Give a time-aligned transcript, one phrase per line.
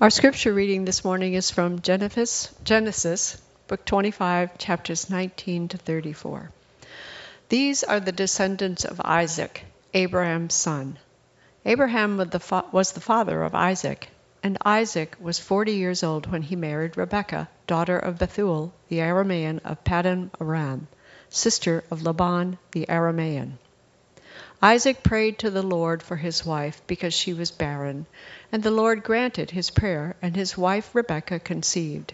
[0.00, 6.52] Our scripture reading this morning is from Genesis, Genesis, book 25, chapters 19 to 34.
[7.48, 11.00] These are the descendants of Isaac, Abraham's son.
[11.64, 12.16] Abraham
[12.70, 14.08] was the father of Isaac,
[14.40, 19.58] and Isaac was forty years old when he married Rebekah, daughter of Bethuel the Aramean
[19.64, 20.86] of Paddan Aram,
[21.28, 23.54] sister of Laban the Aramean.
[24.60, 28.06] Isaac prayed to the Lord for his wife because she was barren,
[28.50, 32.12] and the Lord granted his prayer, and his wife Rebekah conceived.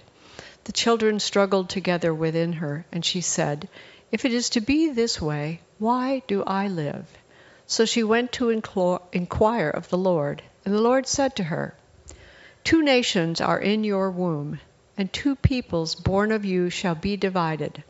[0.64, 3.66] The children struggled together within her, and she said,
[4.12, 7.06] If it is to be this way, why do I live?
[7.66, 11.74] So she went to inquire of the Lord, and the Lord said to her,
[12.62, 14.60] Two nations are in your womb,
[14.98, 17.82] and two peoples born of you shall be divided.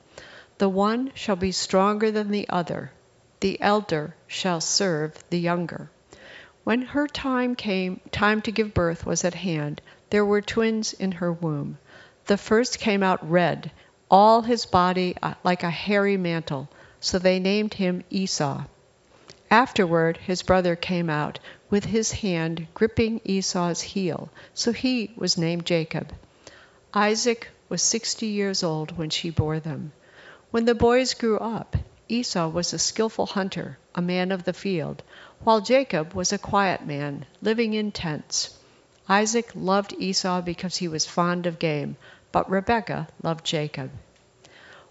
[0.59, 2.93] The one shall be stronger than the other
[3.45, 5.91] the elder shall serve the younger.
[6.63, 11.13] When her time came, time to give birth was at hand, there were twins in
[11.13, 11.77] her womb.
[12.25, 13.71] The first came out red,
[14.11, 18.65] all his body uh, like a hairy mantle, so they named him Esau.
[19.51, 25.67] Afterward his brother came out, with his hand gripping Esau's heel, so he was named
[25.67, 26.15] Jacob.
[26.95, 29.93] Isaac was sixty years old when she bore them.
[30.51, 35.03] When the boys grew up, Esau was a skilful hunter, a man of the field,
[35.43, 38.59] while Jacob was a quiet man, living in tents.
[39.09, 41.97] Isaac loved Esau because he was fond of game,
[42.31, 43.91] but Rebekah loved Jacob.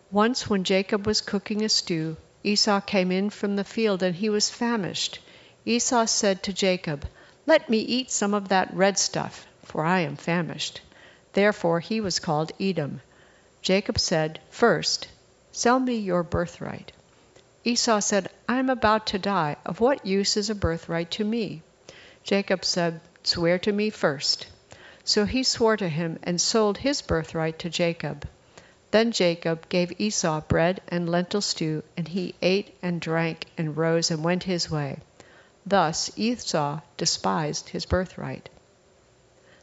[0.09, 4.29] Once when Jacob was cooking a stew, Esau came in from the field and he
[4.29, 5.19] was famished.
[5.65, 7.05] Esau said to Jacob,
[7.45, 10.81] Let me eat some of that red stuff, for I am famished.
[11.33, 13.01] Therefore he was called Edom.
[13.61, 15.07] Jacob said, First,
[15.51, 16.91] sell me your birthright.
[17.65, 19.55] Esau said, I am about to die.
[19.65, 21.61] Of what use is a birthright to me?
[22.23, 24.47] Jacob said, Swear to me first.
[25.05, 28.27] So he swore to him and sold his birthright to Jacob.
[28.91, 34.11] Then Jacob gave Esau bread and lentil stew, and he ate and drank and rose
[34.11, 34.99] and went his way.
[35.65, 38.49] Thus Esau despised his birthright.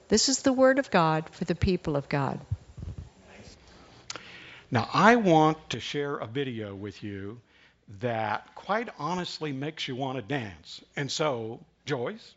[0.08, 2.40] This is the word of God for the people of God.
[4.70, 7.40] Now, I want to share a video with you
[7.98, 10.80] that quite honestly makes you want to dance.
[10.96, 12.34] And so, Joyce,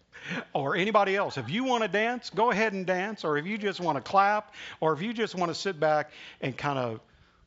[0.53, 3.57] or anybody else, if you want to dance, go ahead and dance, or if you
[3.57, 6.11] just want to clap, or if you just want to sit back
[6.41, 6.99] and kind of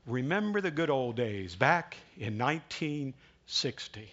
[0.06, 4.12] remember the good old days back in 1960.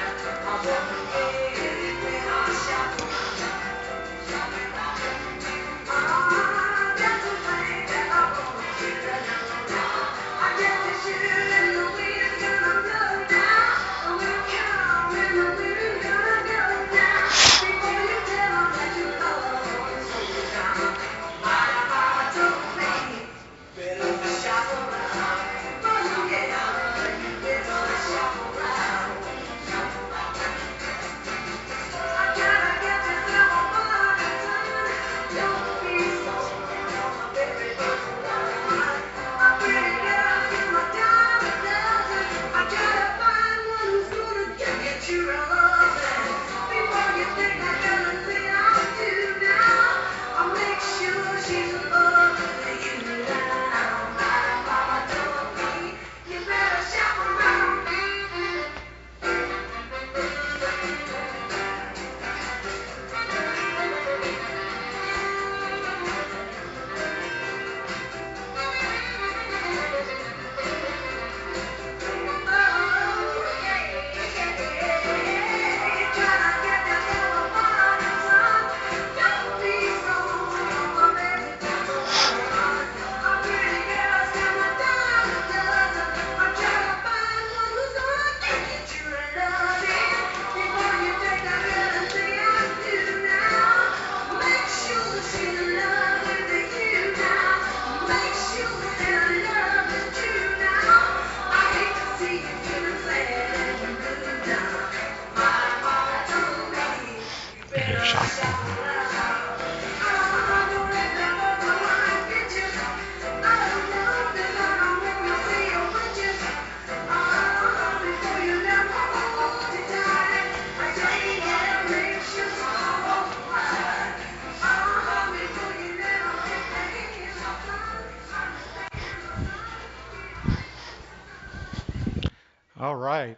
[132.91, 133.37] All right.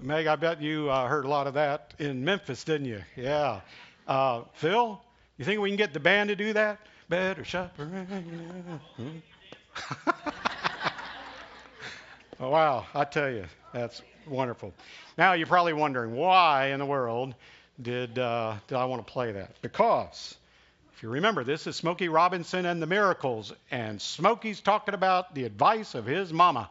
[0.00, 3.02] Meg, I bet you uh, heard a lot of that in Memphis, didn't you?
[3.16, 3.60] Yeah.
[4.06, 4.98] Uh, Phil,
[5.36, 6.78] you think we can get the band to do that?
[7.10, 8.80] Better shop around.
[12.40, 13.44] oh, wow, I tell you,
[13.74, 14.72] that's wonderful.
[15.18, 17.34] Now you're probably wondering why in the world
[17.82, 19.60] did uh, did I want to play that?
[19.60, 20.34] Because
[20.96, 25.44] if you remember, this is Smokey Robinson and the Miracles, and Smokey's talking about the
[25.44, 26.70] advice of his mama,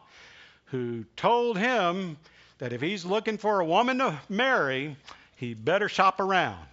[0.70, 2.16] who told him
[2.58, 4.96] that if he's looking for a woman to marry,
[5.36, 6.64] he better shop around.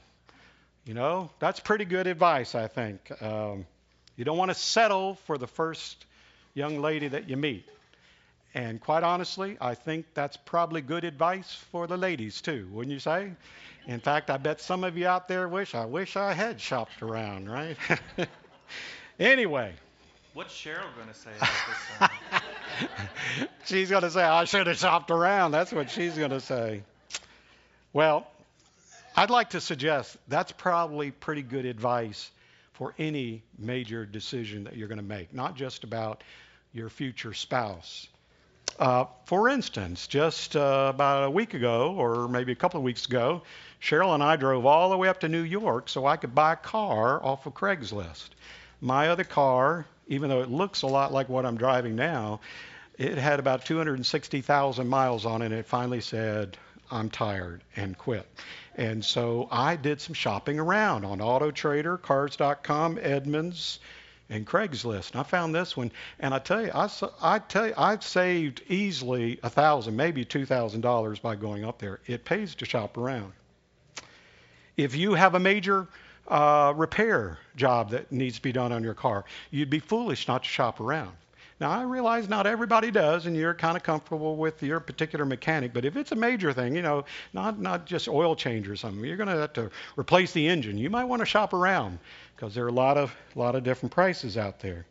[0.85, 3.11] You know, that's pretty good advice, I think.
[3.21, 3.65] Um,
[4.15, 6.05] you don't want to settle for the first
[6.53, 7.67] young lady that you meet.
[8.53, 12.99] And quite honestly, I think that's probably good advice for the ladies too, wouldn't you
[12.99, 13.31] say?
[13.87, 17.01] In fact, I bet some of you out there wish I wish I had shopped
[17.01, 17.77] around, right?
[19.19, 19.73] anyway.
[20.33, 22.41] What's Cheryl going to say about this
[23.65, 25.51] she's going to say I should have shopped around.
[25.51, 26.83] That's what she's going to say.
[27.93, 28.27] Well,
[29.15, 32.31] I'd like to suggest that's probably pretty good advice
[32.73, 36.23] for any major decision that you're going to make, not just about
[36.73, 38.07] your future spouse.
[38.77, 43.05] Uh, for instance, just uh, about a week ago, or maybe a couple of weeks
[43.05, 43.41] ago,
[43.81, 46.53] Cheryl and I drove all the way up to New York so I could buy
[46.53, 48.29] a car off of Craigslist.
[48.85, 52.39] My other car, even though it looks a lot like what I'm driving now,
[52.99, 56.55] it had about 260,000 miles on it, and it finally said,
[56.91, 58.27] I'm tired, and quit.
[58.75, 63.79] And so I did some shopping around on Auto Trader, Cars.com, Edmunds,
[64.29, 65.13] and Craigslist.
[65.13, 66.87] And I found this one, and I tell you, I,
[67.23, 71.79] I tell you, I've saved easily a thousand, maybe two thousand dollars by going up
[71.79, 72.01] there.
[72.05, 73.33] It pays to shop around.
[74.77, 75.87] If you have a major
[76.27, 80.43] uh, repair job that needs to be done on your car, you'd be foolish not
[80.43, 81.11] to shop around.
[81.61, 85.71] Now, I realize not everybody does, and you're kind of comfortable with your particular mechanic,
[85.71, 89.05] but if it's a major thing, you know, not, not just oil change or something,
[89.05, 90.77] you're going to have to replace the engine.
[90.77, 91.99] You might want to shop around
[92.35, 94.85] because there are a lot of, lot of different prices out there.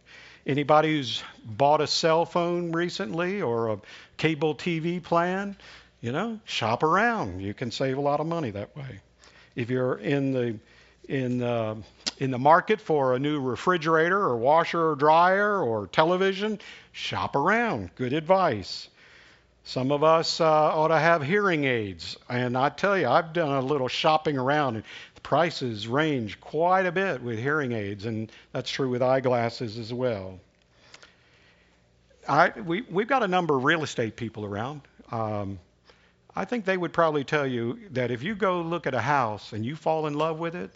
[0.46, 3.78] Anybody who's bought a cell phone recently or a
[4.16, 5.56] cable TV plan,
[6.00, 7.40] you know, shop around.
[7.40, 9.00] You can save a lot of money that way.
[9.54, 10.58] If you're in the
[11.08, 11.76] in uh,
[12.18, 16.58] in the market for a new refrigerator or washer or dryer or television,
[16.92, 17.90] shop around.
[17.96, 18.88] Good advice.
[19.64, 23.50] Some of us uh, ought to have hearing aids, and I tell you, I've done
[23.50, 24.84] a little shopping around, and
[25.14, 29.92] the prices range quite a bit with hearing aids, and that's true with eyeglasses as
[29.92, 30.38] well.
[32.28, 34.82] I, we, we've got a number of real estate people around.
[35.10, 35.58] Um,
[36.36, 39.52] I think they would probably tell you that if you go look at a house
[39.54, 40.70] and you fall in love with it,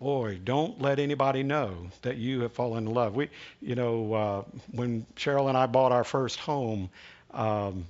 [0.00, 3.14] boy, don't let anybody know that you have fallen in love.
[3.14, 3.30] We,
[3.60, 4.42] you know, uh,
[4.72, 6.90] when Cheryl and I bought our first home,
[7.32, 7.84] um,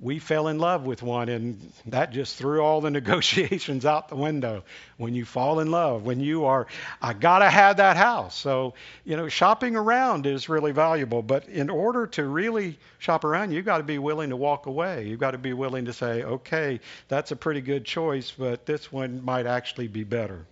[0.00, 4.16] we fell in love with one, and that just threw all the negotiations out the
[4.16, 4.64] window.
[4.96, 6.66] When you fall in love, when you are,
[7.02, 8.36] I gotta have that house.
[8.36, 11.22] So, you know, shopping around is really valuable.
[11.22, 15.06] But in order to really shop around, you've got to be willing to walk away.
[15.06, 18.92] You've got to be willing to say, okay, that's a pretty good choice, but this
[18.92, 20.46] one might actually be better.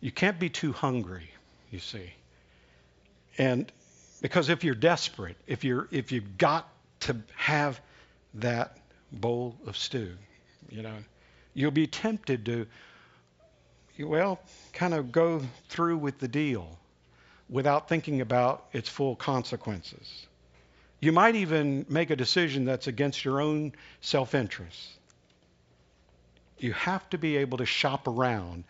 [0.00, 1.30] You can't be too hungry,
[1.70, 2.12] you see.
[3.38, 3.70] And
[4.20, 6.68] because if you're desperate, if you're if you've got
[7.00, 7.80] to have
[8.34, 8.78] that
[9.12, 10.16] bowl of stew,
[10.68, 10.96] you know,
[11.54, 12.66] you'll be tempted to
[13.98, 14.40] well,
[14.72, 16.78] kind of go through with the deal
[17.48, 20.26] without thinking about its full consequences.
[21.00, 24.78] You might even make a decision that's against your own self interest.
[26.58, 28.64] You have to be able to shop around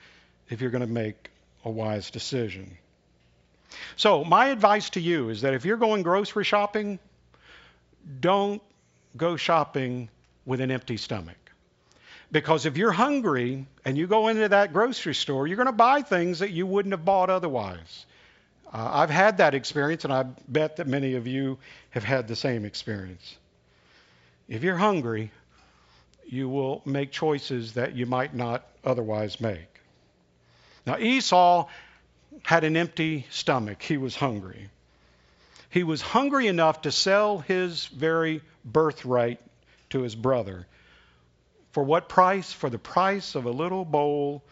[0.51, 1.31] if you're going to make
[1.65, 2.77] a wise decision.
[3.97, 6.99] So, my advice to you is that if you're going grocery shopping,
[8.21, 8.61] don't
[9.17, 10.09] go shopping
[10.45, 11.37] with an empty stomach.
[12.33, 16.03] Because if you're hungry and you go into that grocery store, you're going to buy
[16.03, 18.07] things that you wouldn't have bought otherwise.
[18.73, 21.59] Uh, I've had that experience, and I bet that many of you
[21.91, 23.37] have had the same experience.
[24.49, 25.33] If you're hungry,
[26.27, 29.70] you will make choices that you might not otherwise make.
[30.91, 31.69] Now, Esau
[32.43, 33.81] had an empty stomach.
[33.81, 34.71] He was hungry.
[35.69, 39.41] He was hungry enough to sell his very birthright
[39.91, 40.67] to his brother.
[41.71, 42.53] For what price?
[42.53, 44.43] For the price of a little bowl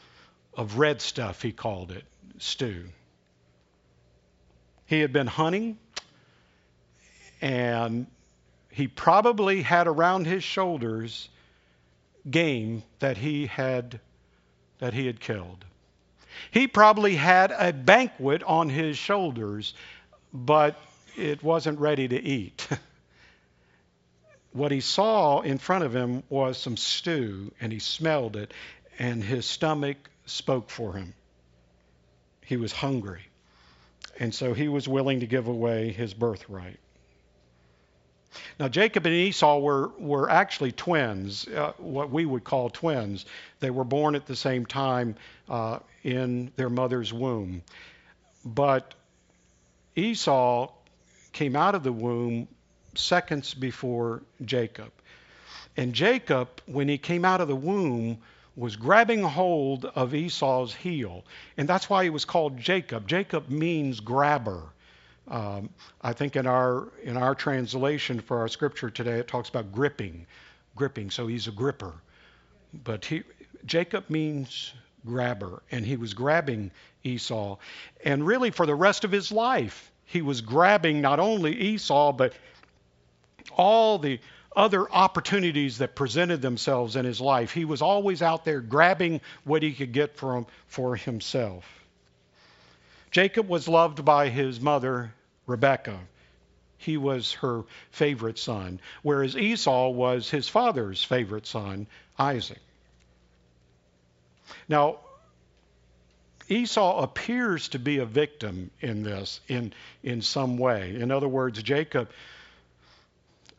[0.54, 2.04] of red stuff, he called it,
[2.38, 2.84] stew.
[4.86, 5.76] He had been hunting,
[7.40, 8.06] and
[8.70, 11.30] he probably had around his shoulders
[12.30, 13.98] game that he had
[14.78, 15.64] that he had killed.
[16.50, 19.74] He probably had a banquet on his shoulders,
[20.32, 20.80] but
[21.16, 22.68] it wasn't ready to eat.
[24.52, 28.52] what he saw in front of him was some stew, and he smelled it,
[28.98, 31.14] and his stomach spoke for him.
[32.44, 33.22] He was hungry.
[34.18, 36.78] And so he was willing to give away his birthright.
[38.58, 43.24] Now, Jacob and Esau were, were actually twins, uh, what we would call twins.
[43.60, 45.16] They were born at the same time
[45.48, 47.62] uh, in their mother's womb.
[48.44, 48.94] But
[49.96, 50.70] Esau
[51.32, 52.48] came out of the womb
[52.94, 54.90] seconds before Jacob.
[55.76, 58.18] And Jacob, when he came out of the womb,
[58.56, 61.24] was grabbing hold of Esau's heel.
[61.56, 63.06] And that's why he was called Jacob.
[63.06, 64.62] Jacob means grabber.
[65.28, 65.68] Um,
[66.00, 70.26] I think in our in our translation for our scripture today, it talks about gripping,
[70.74, 71.10] gripping.
[71.10, 71.92] So he's a gripper.
[72.84, 73.22] But he,
[73.66, 74.72] Jacob means
[75.06, 76.70] grabber, and he was grabbing
[77.04, 77.56] Esau.
[78.04, 82.32] And really, for the rest of his life, he was grabbing not only Esau, but
[83.56, 84.20] all the
[84.56, 87.52] other opportunities that presented themselves in his life.
[87.52, 91.64] He was always out there grabbing what he could get from for himself.
[93.10, 95.12] Jacob was loved by his mother,
[95.48, 95.98] Rebekah.
[96.76, 102.60] He was her favorite son, whereas Esau was his father's favorite son, Isaac.
[104.68, 104.98] Now,
[106.48, 110.94] Esau appears to be a victim in this in, in some way.
[110.94, 112.10] In other words, Jacob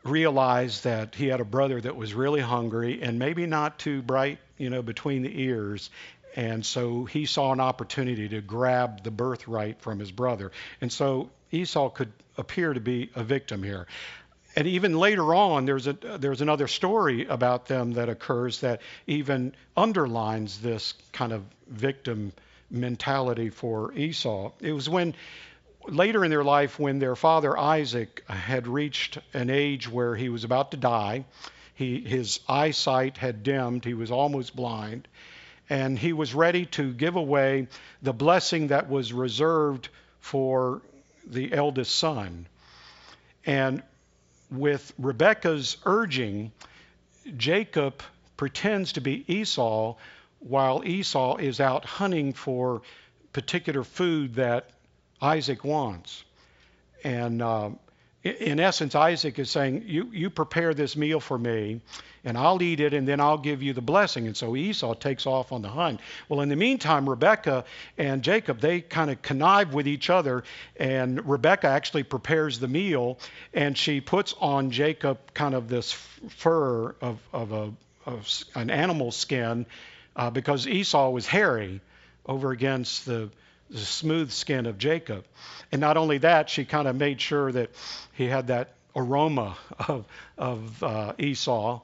[0.02, 4.38] realized that he had a brother that was really hungry and maybe not too bright,
[4.56, 5.90] you know, between the ears.
[6.34, 10.52] And so he saw an opportunity to grab the birthright from his brother.
[10.80, 13.86] And so Esau could appear to be a victim here.
[14.56, 19.54] And even later on, there's, a, there's another story about them that occurs that even
[19.76, 22.32] underlines this kind of victim
[22.70, 24.52] mentality for Esau.
[24.60, 25.14] It was when
[25.86, 30.44] later in their life, when their father Isaac had reached an age where he was
[30.44, 31.24] about to die,
[31.74, 35.08] he, his eyesight had dimmed, he was almost blind,
[35.68, 37.68] and he was ready to give away
[38.02, 39.88] the blessing that was reserved
[40.20, 40.82] for
[41.26, 42.46] the eldest son.
[43.46, 43.82] And
[44.50, 46.52] with Rebekah's urging,
[47.36, 48.02] Jacob
[48.36, 49.96] pretends to be Esau
[50.40, 52.82] while Esau is out hunting for
[53.32, 54.70] particular food that
[55.20, 56.24] Isaac wants.
[57.04, 57.70] And uh,
[58.22, 61.80] in essence, Isaac is saying, you, you prepare this meal for me,
[62.22, 64.26] and I'll eat it, and then I'll give you the blessing.
[64.26, 66.00] And so Esau takes off on the hunt.
[66.28, 67.64] Well, in the meantime, Rebekah
[67.96, 70.44] and Jacob, they kind of connive with each other,
[70.76, 73.18] and Rebekah actually prepares the meal,
[73.54, 77.72] and she puts on Jacob kind of this fur of, of, a,
[78.04, 79.64] of an animal skin
[80.14, 81.80] uh, because Esau was hairy
[82.26, 83.30] over against the
[83.70, 85.24] the smooth skin of Jacob.
[85.72, 87.70] And not only that, she kind of made sure that
[88.12, 89.56] he had that aroma
[89.88, 90.04] of,
[90.36, 91.80] of uh, Esau.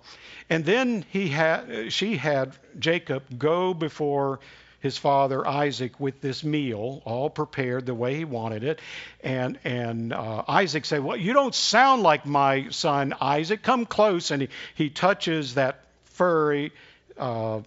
[0.50, 4.40] And then he had, she had Jacob go before
[4.80, 8.80] his father Isaac with this meal, all prepared the way he wanted it.
[9.22, 13.62] And, and uh, Isaac said, Well, you don't sound like my son Isaac.
[13.62, 14.30] Come close.
[14.30, 16.72] And he, he touches that furry
[17.18, 17.60] uh,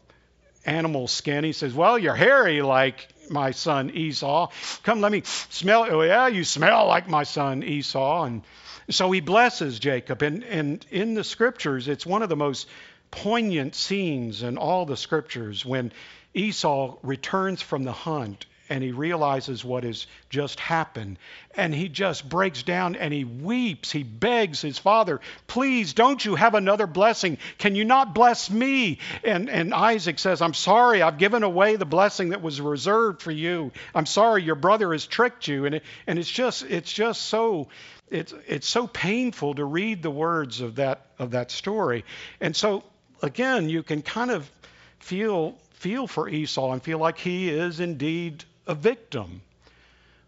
[0.65, 1.43] animal skin.
[1.43, 4.49] He says, Well, you're hairy like my son Esau.
[4.83, 5.85] Come, let me smell.
[5.89, 8.23] Oh, yeah, you smell like my son Esau.
[8.23, 8.43] And
[8.89, 10.21] so he blesses Jacob.
[10.21, 12.67] And, and in the scriptures, it's one of the most
[13.11, 15.91] poignant scenes in all the scriptures when
[16.33, 21.17] Esau returns from the hunt and he realizes what has just happened.
[21.55, 23.91] And he just breaks down and he weeps.
[23.91, 27.39] He begs his father, Please, don't you have another blessing?
[27.57, 28.99] Can you not bless me?
[29.23, 33.31] And, and Isaac says, I'm sorry, I've given away the blessing that was reserved for
[33.31, 33.71] you.
[33.95, 35.65] I'm sorry, your brother has tricked you.
[35.65, 37.67] And, it, and it's just, it's just so.
[38.11, 42.05] It's, it's so painful to read the words of that, of that story.
[42.41, 42.83] And so,
[43.21, 44.49] again, you can kind of
[44.97, 49.41] feel feel for Esau and feel like he is indeed a victim.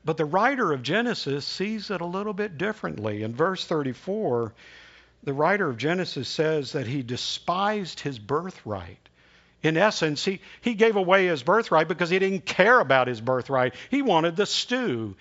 [0.04, 3.22] But the writer of Genesis sees it a little bit differently.
[3.22, 4.52] In verse 34,
[5.24, 8.98] the writer of Genesis says that he despised his birthright.
[9.62, 13.76] In essence, he, he gave away his birthright because he didn't care about his birthright.
[13.92, 15.16] He wanted the stew.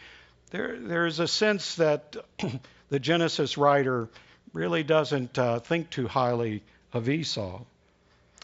[0.50, 2.17] There, there's a sense that
[2.89, 4.09] the Genesis writer
[4.55, 6.62] really doesn't uh, think too highly
[6.95, 7.61] of Esau.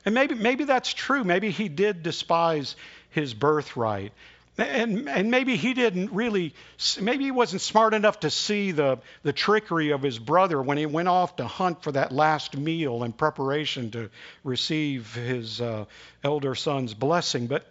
[0.05, 1.25] And maybe, maybe that's true.
[1.25, 2.77] Maybe he did despise
[3.09, 4.13] his birthright.
[4.59, 6.55] And, and maybe he didn't really,
[7.01, 10.87] maybe he wasn't smart enough to see the, the trickery of his brother when he
[10.87, 14.09] went off to hunt for that last meal in preparation to
[14.45, 15.85] receive his uh,
[16.25, 17.49] elder son's blessing.
[17.49, 17.71] But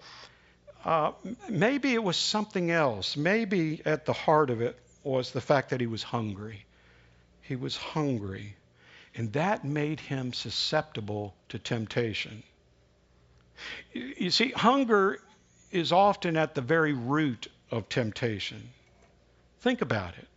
[0.83, 1.13] uh,
[1.49, 3.17] maybe it was something else.
[3.17, 6.65] Maybe at the heart of it was the fact that he was hungry.
[7.41, 8.55] He was hungry.
[9.15, 12.43] And that made him susceptible to temptation.
[13.93, 15.19] You see, hunger
[15.75, 18.69] is often at the very root of temptation.
[19.59, 20.27] Think about it.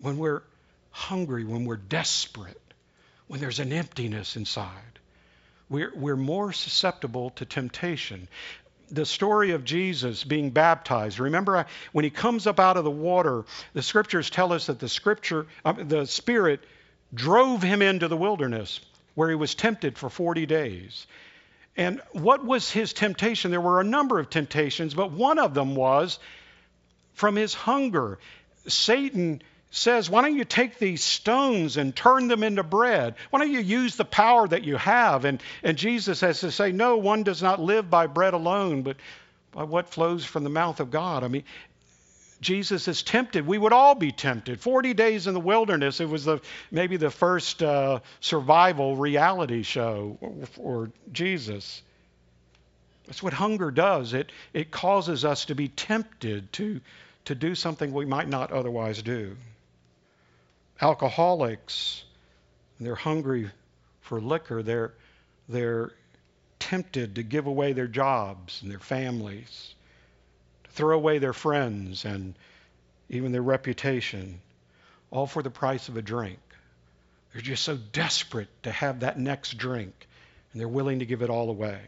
[0.00, 0.42] When we're
[0.90, 2.60] hungry, when we're desperate,
[3.26, 4.98] when there's an emptiness inside,
[5.68, 8.28] we're, we're more susceptible to temptation.
[8.90, 11.18] The story of Jesus being baptized.
[11.18, 14.88] Remember, when he comes up out of the water, the scriptures tell us that the
[14.88, 16.64] scripture, uh, the Spirit
[17.12, 18.80] drove him into the wilderness
[19.14, 21.06] where he was tempted for 40 days.
[21.76, 23.50] And what was his temptation?
[23.50, 26.18] There were a number of temptations, but one of them was
[27.14, 28.18] from his hunger.
[28.66, 33.14] Satan says, Why don't you take these stones and turn them into bread?
[33.30, 35.24] Why don't you use the power that you have?
[35.24, 38.96] And, and Jesus has to say, No, one does not live by bread alone, but
[39.52, 41.24] by what flows from the mouth of God.
[41.24, 41.44] I mean,
[42.40, 43.46] Jesus is tempted.
[43.46, 44.60] We would all be tempted.
[44.60, 46.40] 40 days in the wilderness, it was the,
[46.70, 50.18] maybe the first uh, survival reality show
[50.52, 51.82] for Jesus.
[53.06, 54.14] That's what hunger does.
[54.14, 56.80] It, it causes us to be tempted to,
[57.24, 59.36] to do something we might not otherwise do.
[60.80, 62.04] Alcoholics,
[62.78, 63.50] they're hungry
[64.02, 64.62] for liquor.
[64.62, 64.94] They're,
[65.48, 65.90] they're
[66.60, 69.74] tempted to give away their jobs and their families
[70.70, 72.34] throw away their friends and
[73.08, 74.40] even their reputation,
[75.10, 76.38] all for the price of a drink.
[77.32, 80.08] They're just so desperate to have that next drink,
[80.52, 81.80] and they're willing to give it all away.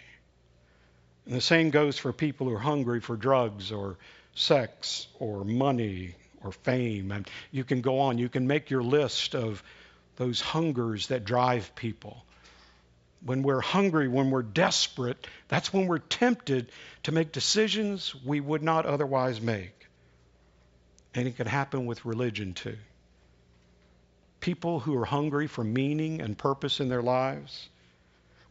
[1.27, 3.99] And the same goes for people who are hungry for drugs or
[4.35, 7.13] sex or money or fame.
[7.13, 8.19] And you can go on.
[8.19, 9.63] You can make your list of
[10.17, 12.25] those hungers that drive people
[13.25, 16.71] when we're hungry, when we're desperate, that's when we're tempted
[17.03, 19.87] to make decisions we would not otherwise make.
[21.15, 22.79] And it can happen with religion too.
[24.41, 27.69] People who are hungry for meaning and purpose in their lives,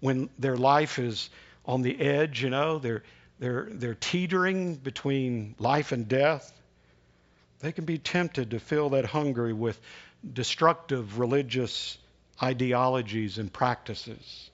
[0.02, 1.30] when their life is
[1.66, 3.04] on the edge, you know, they're,
[3.40, 6.54] they're, they're teetering between life and death,
[7.60, 9.80] they can be tempted to fill that hunger with
[10.34, 11.98] destructive religious
[12.42, 14.49] ideologies and practices.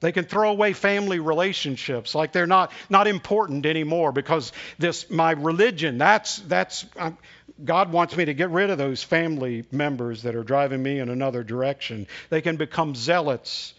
[0.00, 5.32] They can throw away family relationships like they're not, not important anymore because this my
[5.32, 7.16] religion, that's, that's I'm,
[7.64, 11.08] God wants me to get rid of those family members that are driving me in
[11.08, 12.06] another direction.
[12.28, 13.72] They can become zealots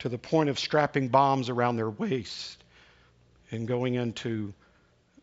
[0.00, 2.62] to the point of strapping bombs around their waist
[3.52, 4.52] and going into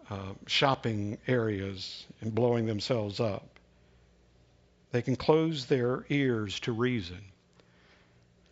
[0.10, 3.46] uh, shopping areas and blowing themselves up.
[4.92, 7.20] They can close their ears to reason.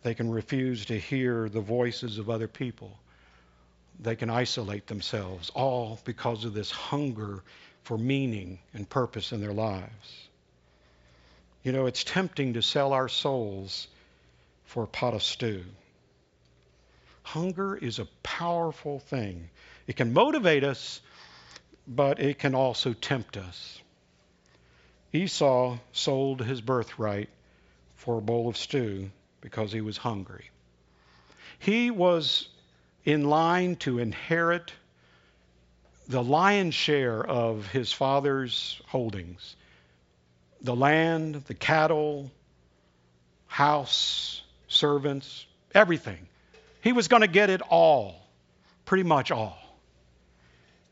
[0.02, 2.98] They can refuse to hear the voices of other people.
[4.00, 7.42] They can isolate themselves, all because of this hunger
[7.84, 10.28] for meaning and purpose in their lives.
[11.62, 13.86] You know, it's tempting to sell our souls
[14.64, 15.64] for a pot of stew.
[17.22, 19.50] Hunger is a powerful thing.
[19.86, 21.00] It can motivate us,
[21.86, 23.80] but it can also tempt us.
[25.12, 27.28] Esau sold his birthright
[27.94, 29.10] for a bowl of stew
[29.42, 30.48] because he was hungry.
[31.58, 32.48] He was
[33.04, 34.72] in line to inherit
[36.08, 39.56] the lion's share of his father's holdings
[40.62, 42.30] the land, the cattle,
[43.48, 46.28] house, servants, everything.
[46.82, 48.14] He was going to get it all,
[48.84, 49.58] pretty much all.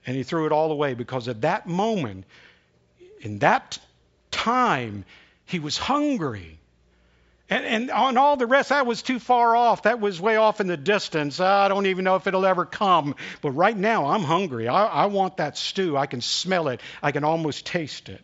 [0.07, 2.25] And he threw it all away because at that moment,
[3.21, 3.79] in that
[4.31, 5.05] time,
[5.47, 6.60] he was hungry.
[7.51, 9.83] And, and on all the rest, that was too far off.
[9.83, 11.41] That was way off in the distance.
[11.41, 13.17] I don't even know if it'll ever come.
[13.43, 14.69] But right now, I'm hungry.
[14.69, 15.97] I, I want that stew.
[15.97, 18.23] I can smell it, I can almost taste it.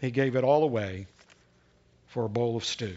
[0.00, 1.08] He gave it all away
[2.06, 2.96] for a bowl of stew.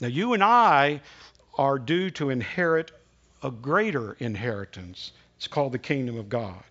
[0.00, 1.00] Now, you and I
[1.56, 2.90] are due to inherit
[3.42, 5.12] a greater inheritance.
[5.36, 6.64] It's called the kingdom of God.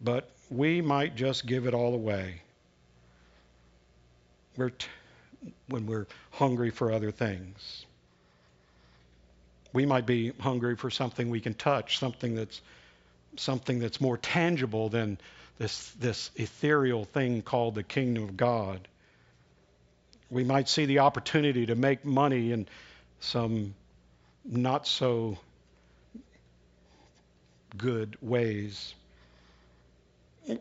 [0.00, 2.42] But we might just give it all away
[4.56, 4.86] we're t-
[5.68, 7.86] when we're hungry for other things.
[9.72, 12.60] We might be hungry for something we can touch, something that's
[13.36, 15.18] something that's more tangible than
[15.58, 18.86] this this ethereal thing called the kingdom of God.
[20.30, 22.66] We might see the opportunity to make money in
[23.20, 23.74] some
[24.44, 25.38] not so
[27.76, 28.94] good ways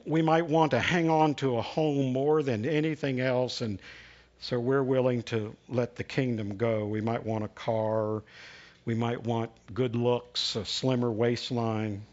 [0.06, 3.80] we might want to hang on to a home more than anything else, and
[4.40, 6.86] so we're willing to let the kingdom go.
[6.86, 8.24] We might want a car,
[8.86, 12.04] we might want good looks, a slimmer waistline.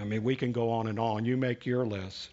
[0.00, 1.24] I mean, we can go on and on.
[1.24, 2.30] You make your list.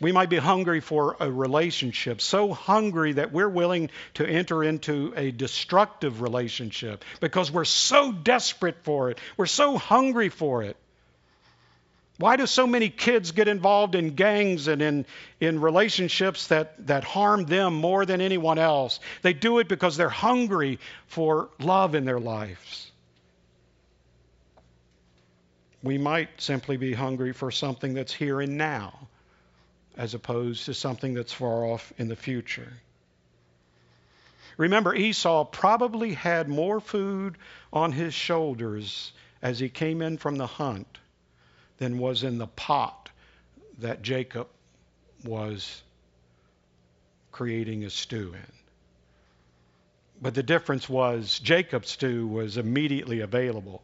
[0.00, 5.14] We might be hungry for a relationship, so hungry that we're willing to enter into
[5.16, 9.18] a destructive relationship because we're so desperate for it.
[9.38, 10.76] We're so hungry for it.
[12.18, 15.06] Why do so many kids get involved in gangs and in,
[15.38, 19.00] in relationships that, that harm them more than anyone else?
[19.20, 22.90] They do it because they're hungry for love in their lives.
[25.82, 29.08] We might simply be hungry for something that's here and now,
[29.96, 32.72] as opposed to something that's far off in the future.
[34.56, 37.36] Remember, Esau probably had more food
[37.74, 40.98] on his shoulders as he came in from the hunt
[41.78, 43.10] than was in the pot
[43.78, 44.48] that Jacob
[45.24, 45.82] was
[47.32, 48.52] creating a stew in.
[50.22, 53.82] But the difference was Jacob's stew was immediately available.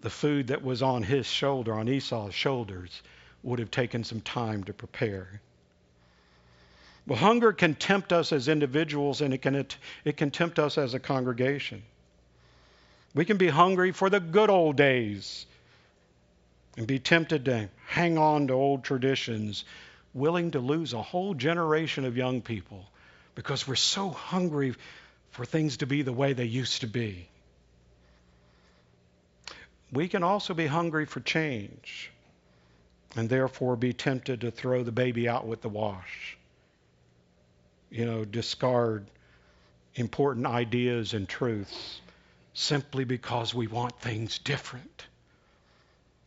[0.00, 3.02] The food that was on his shoulder, on Esau's shoulders,
[3.42, 5.40] would have taken some time to prepare.
[7.06, 10.78] Well, hunger can tempt us as individuals and it can, it it can tempt us
[10.78, 11.82] as a congregation.
[13.14, 15.46] We can be hungry for the good old days
[16.76, 19.64] and be tempted to hang on to old traditions,
[20.14, 22.84] willing to lose a whole generation of young people
[23.34, 24.74] because we're so hungry
[25.30, 27.28] for things to be the way they used to be.
[29.92, 32.10] We can also be hungry for change
[33.16, 36.38] and therefore be tempted to throw the baby out with the wash.
[37.90, 39.06] You know, discard
[39.94, 42.00] important ideas and truths
[42.54, 45.06] simply because we want things different.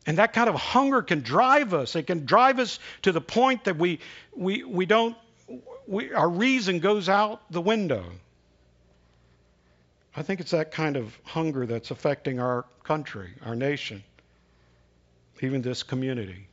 [0.06, 1.96] And that kind of hunger can drive us.
[1.96, 4.00] It can drive us to the point that we,
[4.36, 5.16] we, we don't,
[5.88, 8.04] we, our reason goes out the window.
[10.16, 14.04] I think it's that kind of hunger that's affecting our country, our nation,
[15.42, 16.48] even this community.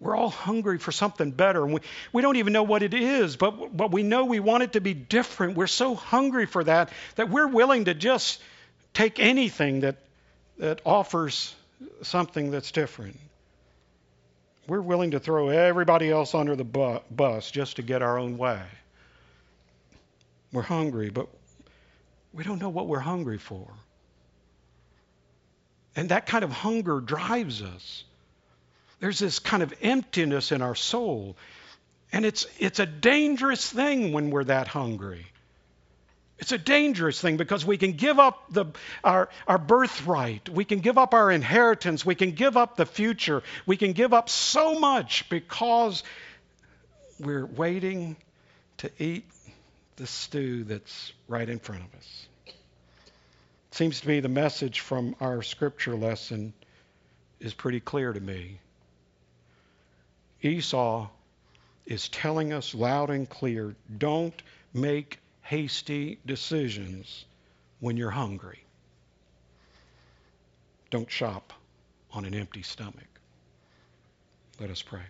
[0.00, 1.64] We're all hungry for something better.
[1.64, 1.80] And we,
[2.12, 4.80] we don't even know what it is, but, but we know we want it to
[4.80, 5.56] be different.
[5.56, 8.40] We're so hungry for that that we're willing to just
[8.94, 9.96] take anything that,
[10.58, 11.54] that offers
[12.02, 13.18] something that's different.
[14.66, 18.36] We're willing to throw everybody else under the bu- bus just to get our own
[18.36, 18.60] way.
[20.52, 21.28] We're hungry, but
[22.32, 23.66] we don't know what we're hungry for.
[25.96, 28.04] And that kind of hunger drives us.
[29.00, 31.36] There's this kind of emptiness in our soul.
[32.12, 35.26] And it's, it's a dangerous thing when we're that hungry.
[36.38, 38.66] It's a dangerous thing because we can give up the,
[39.02, 40.48] our, our birthright.
[40.48, 42.06] We can give up our inheritance.
[42.06, 43.42] We can give up the future.
[43.66, 46.04] We can give up so much because
[47.18, 48.16] we're waiting
[48.78, 49.24] to eat
[49.96, 52.26] the stew that's right in front of us.
[52.46, 52.54] It
[53.72, 56.52] seems to me the message from our scripture lesson
[57.40, 58.60] is pretty clear to me.
[60.40, 61.08] Esau
[61.84, 64.40] is telling us loud and clear don't
[64.72, 67.24] make hasty decisions
[67.80, 68.62] when you're hungry.
[70.90, 71.54] Don't shop
[72.12, 73.08] on an empty stomach.
[74.60, 75.00] Let us pray.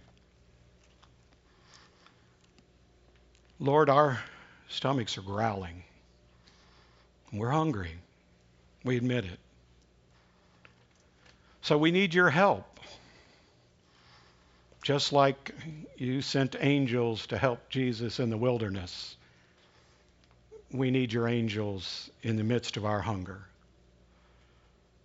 [3.59, 4.21] Lord, our
[4.69, 5.83] stomachs are growling.
[7.33, 7.95] We're hungry.
[8.85, 9.41] We admit it.
[11.63, 12.79] So we need your help.
[14.85, 15.53] Just like
[15.97, 19.17] you sent angels to help Jesus in the wilderness
[20.73, 23.43] we need your angels in the midst of our hunger.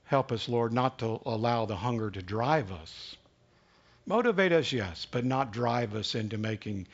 [0.05, 3.15] Help us, Lord, not to allow the hunger to drive us.
[4.05, 6.87] Motivate us, yes, but not drive us into making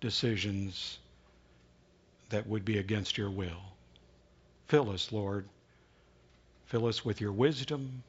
[0.00, 0.98] decisions
[2.30, 3.62] that would be against your will.
[4.66, 5.46] Fill us, Lord.
[6.66, 8.02] Fill us with your wisdom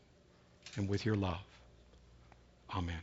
[0.75, 1.39] and with your love.
[2.75, 2.99] Amen.